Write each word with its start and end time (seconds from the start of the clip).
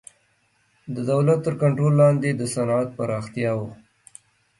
د 0.95 0.95
دولت 1.11 1.39
تر 1.45 1.53
کنټرول 1.61 1.93
لاندې 2.01 2.29
د 2.33 2.41
صنعت 2.55 2.87
پراختیا 2.97 3.51
و. 3.59 3.61